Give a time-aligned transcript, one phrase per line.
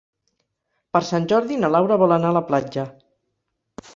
[0.95, 2.89] Per Sant Jordi na Laura vol anar a la platja.